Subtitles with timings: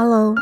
[0.00, 0.32] Hello，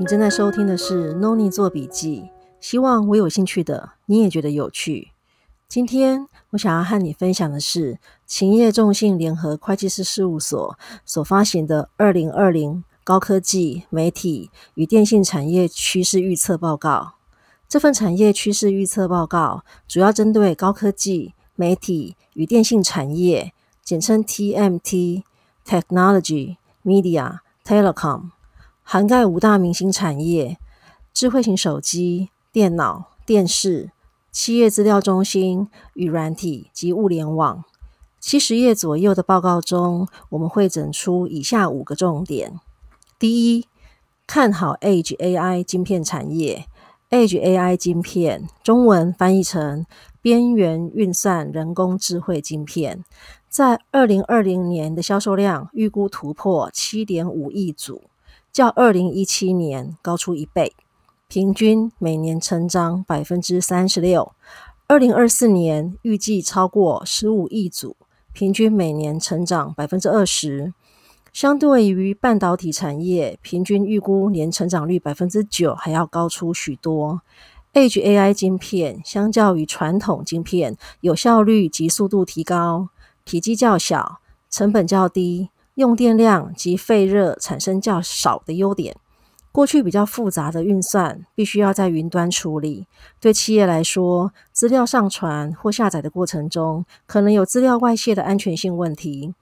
[0.00, 5.12] 你正在收听的是 Noni 做笔记，希望我有兴趣的你也觉得有趣。
[5.68, 10.76] 今天我想要和你分享的是勤业众信联合会计师事务所
[11.06, 16.90] 所发行的《二零二零高科技媒体与电信产业趋势预测报告》。
[17.68, 28.33] 这份产业趋势预测报告主要针对高科技媒体与电信产业，简称 TMT（Technology, Media, Telecom）。
[28.86, 30.58] 涵盖五大明星产业：
[31.14, 33.90] 智慧型手机、电脑、电视、
[34.30, 37.64] 企业资料中心与软体及物联网。
[38.20, 42.60] 七十页左右的报告中，我们会整出以下五个重点：
[43.18, 43.66] 第一，
[44.26, 46.66] 看好 AGE AI 晶片产业。
[47.08, 49.86] AGE AI 晶片，中文翻译成
[50.20, 53.02] 边缘运算人工智慧晶片，
[53.48, 58.02] 在二零二零年的销售量预估突破七点五亿组。
[58.54, 60.76] 较二零一七年高出一倍，
[61.26, 64.30] 平均每年成长百分之三十六。
[64.86, 67.96] 二零二四年预计超过十五亿组，
[68.32, 70.72] 平均每年成长百分之二十。
[71.32, 77.22] 相对于半导体产业，平均预估年成长率百分之九还要高出许多。
[77.72, 82.90] Edge AI 晶片相较于传统晶片，有效率及速度提高，
[83.24, 85.48] 体积较小，成本较低。
[85.74, 88.96] 用电量及废热产生较少的优点。
[89.50, 92.88] 过去比较复杂的运算必须要在云端处理，
[93.20, 99.34] 对企业来说，资料上传或下载的过程中，可能有资料外泄的安全性问题。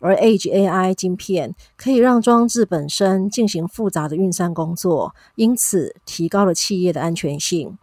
[0.00, 7.78] 而 Edge AI 晶片可以让装置本身进行复杂的运算工作，因此提高了企业的安全性。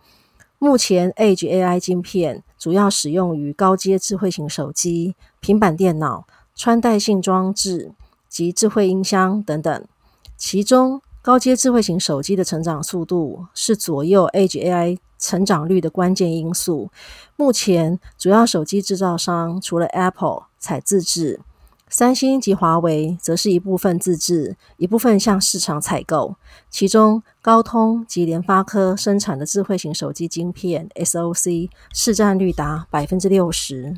[0.59, 6.25] 目前，Edge AI 晶片主要使用于高阶智慧型手机、平板电脑。
[6.57, 7.93] 穿戴性装置
[8.27, 9.87] 及智慧音箱等等，
[10.35, 16.89] 其中高阶智慧型手机的成长速度是左右 Edge AI 成长率的关键因素。
[17.35, 21.39] 目前主要手机制造商除了 Apple 采自制，
[21.87, 26.37] 三星及华为则是一部分自制，一部分向市场采购。
[26.71, 33.95] 其中高通及联发科生产的智慧型手机晶片 SoC 市占率达百分之六十。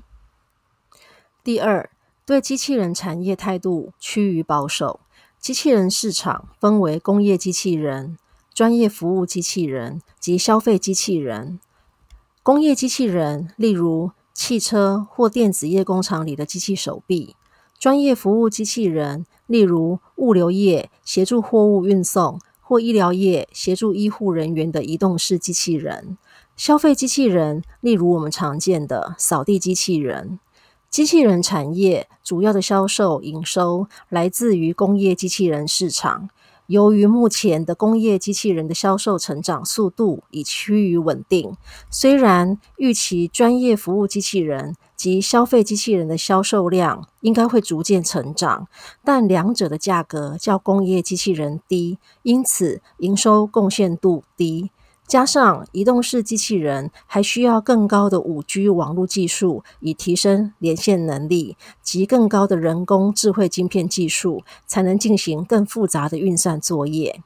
[1.42, 1.90] 第二。
[2.30, 5.00] 对机器人产业态度趋于保守。
[5.40, 8.20] 机器人市场分为工业机器人、
[8.54, 11.60] 专业服务机器人及消费机器人。
[12.44, 17.34] 工业机器人，例如汽车或电子业工厂里的机器手臂；
[17.80, 26.16] 专业服务机器人，例如物流业协助货物运送，或医疗业协助医护人员的移动式机器人；
[26.56, 30.40] 消费机器人，例如我们常见的扫地机器人。
[30.90, 36.30] 机器人产业主要的销售营收来自于工业机器人市场。
[36.66, 41.56] 由于目前的工业机器人的销售成长速度已趋于稳定，
[41.92, 48.68] 虽然预期专业服务机器人及消费机器人的销售量应该会逐渐成长，
[49.04, 54.70] 但两者的价格较工业机器人低，因此营收贡献度低。
[55.10, 67.24] 加上移动式机器人还需要更高的五 G 网络技术，以提升连线能力及更高的人工智慧晶片技术，才能进行更复杂的运算作业。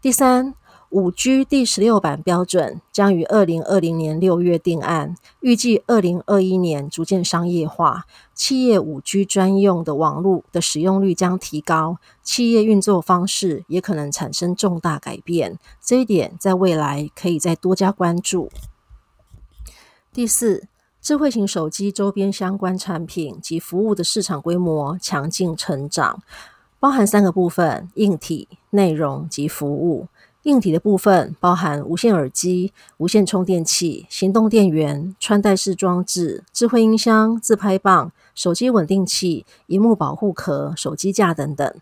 [0.00, 0.54] 第三。
[0.90, 8.04] 五 G 第十六版标准将于二零二零年六月定案，预计二零二一年逐渐商业化。
[8.34, 15.58] 企业五 G 专用的网络的使用率将提高，企业运作方式也可能产生重大改变。
[15.82, 18.50] 这一点在未来可以再多加关注。
[20.12, 20.68] 第四，
[21.02, 26.22] 智慧型手机周边相关产品及服务的市场规模强劲成长，
[26.78, 30.06] 包含三个部分：硬体、内容及服务。
[30.46, 41.74] 硬体的部分包含无线耳机、无线充电器、行动电源、穿戴式装置、智慧音箱、自拍棒、手机稳定器、荧幕保护壳、手机架等等。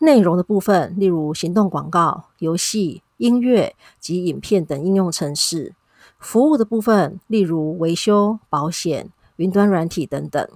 [0.00, 5.72] 内容的部分，例如行动广告、游戏、音乐及影片等应用程式。
[6.18, 10.46] 服务的部分，例如维修、保险、云端软体等等。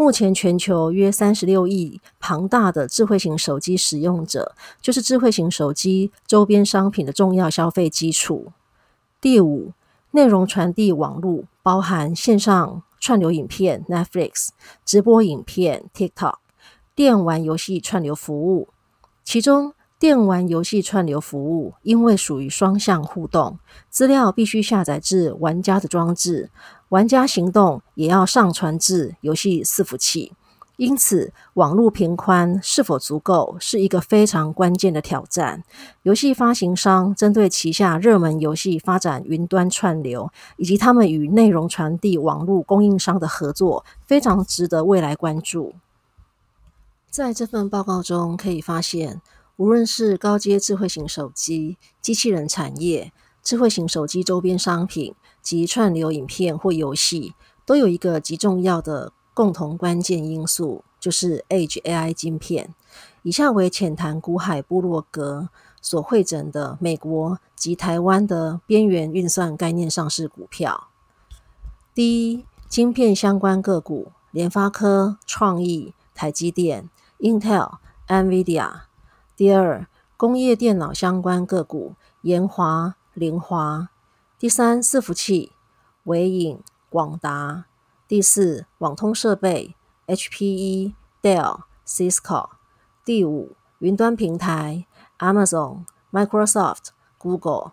[0.00, 8.50] 目前全球约三十六亿庞大的智慧型手机使用者，就是智慧型手机周边商品的重要消费基础。
[9.20, 9.74] 第五，
[10.12, 14.48] 内容传递网络包含线上串流影片 Netflix、
[14.86, 16.36] 直播影片 TikTok、
[16.94, 18.70] 电玩游戏串流服务，
[19.22, 19.74] 其中。
[19.98, 23.58] 电玩游戏串流服务因为属于双向互动，
[23.90, 26.48] 资料必须下载至玩家的装置，
[26.90, 30.32] 玩家行动也要上传至游戏伺服器，
[30.76, 35.62] 因此，网络频宽是否足够是一个非常关键的挑战。
[36.02, 45.74] 游戏发行商针对旗下热门游戏发展云端串流，以及他们与内容传递网络供应商的合作，非常值得未来关注。
[47.08, 49.22] 在这份报告中可以发现，
[49.56, 53.12] 无论是高阶智慧型手机、机器人产业、
[53.44, 57.34] 智慧型手机周边商品及串流影片或游戏，
[57.64, 59.12] 都有一个极重要的。
[59.32, 62.74] 共同关键因素就是 Edge AI 晶片。
[63.22, 65.48] 以下为浅谈股海部落格
[65.80, 70.88] 所汇整的美国及台湾的边缘运算概念上市股票。
[71.94, 76.90] 第一，晶片相关个股：联发科、创意、台积电、
[77.20, 77.78] Intel、
[78.08, 78.70] NVIDIA。
[79.36, 79.86] 第二，
[80.18, 83.88] 工业电脑相关个股：研华、凌华。
[84.40, 85.52] 第三，伺服器：
[86.04, 87.66] 纬颖、广达。
[88.08, 89.76] 第四，网通设备
[90.06, 92.48] ：HPE、Dell、Cisco。
[93.04, 94.86] 第五，云端平台
[95.18, 96.86] ：Amazon、Microsoft、
[97.18, 97.72] Google。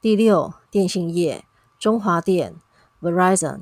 [0.00, 1.44] 第六，电信业：
[1.78, 2.56] 中华电、
[3.00, 3.60] Verizon。